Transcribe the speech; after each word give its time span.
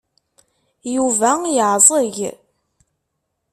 Yuba 0.95 1.31
yeɛẓeg. 1.55 2.17